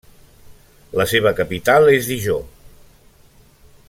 [1.01, 2.49] La seva capital és Dijon.